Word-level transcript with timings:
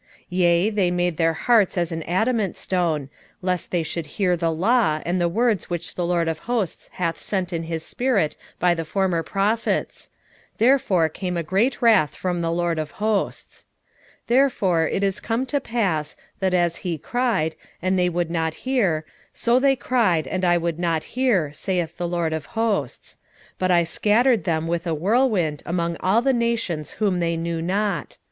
7:12 0.21 0.25
Yea, 0.31 0.69
they 0.71 0.89
made 0.89 1.17
their 1.17 1.33
hearts 1.33 1.77
as 1.77 1.91
an 1.91 2.01
adamant 2.01 2.57
stone, 2.57 3.07
lest 3.43 3.69
they 3.69 3.83
should 3.83 4.07
hear 4.17 4.35
the 4.35 4.51
law, 4.51 4.99
and 5.05 5.21
the 5.21 5.29
words 5.29 5.69
which 5.69 5.93
the 5.93 6.03
LORD 6.03 6.27
of 6.27 6.39
hosts 6.39 6.89
hath 6.93 7.19
sent 7.21 7.53
in 7.53 7.61
his 7.65 7.85
spirit 7.85 8.35
by 8.57 8.73
the 8.73 8.83
former 8.83 9.21
prophets: 9.21 10.09
therefore 10.57 11.07
came 11.07 11.37
a 11.37 11.43
great 11.43 11.83
wrath 11.83 12.15
from 12.15 12.41
the 12.41 12.51
LORD 12.51 12.79
of 12.79 12.89
hosts. 12.97 13.65
7:13 14.21 14.21
Therefore 14.25 14.87
it 14.87 15.03
is 15.03 15.19
come 15.19 15.45
to 15.45 15.59
pass, 15.61 16.15
that 16.39 16.55
as 16.55 16.77
he 16.77 16.97
cried, 16.97 17.55
and 17.79 17.99
they 17.99 18.09
would 18.09 18.31
not 18.31 18.55
hear; 18.55 19.05
so 19.35 19.59
they 19.59 19.75
cried, 19.75 20.25
and 20.25 20.43
I 20.43 20.57
would 20.57 20.79
not 20.79 21.03
hear, 21.13 21.53
saith 21.53 21.97
the 21.97 22.07
LORD 22.07 22.33
of 22.33 22.47
hosts: 22.57 23.17
7:14 23.51 23.53
But 23.59 23.69
I 23.69 23.83
scattered 23.83 24.45
them 24.45 24.65
with 24.67 24.87
a 24.87 24.95
whirlwind 24.95 25.61
among 25.63 25.95
all 25.99 26.23
the 26.23 26.33
nations 26.33 26.93
whom 26.93 27.19
they 27.19 27.37
knew 27.37 27.61
not. 27.61 28.17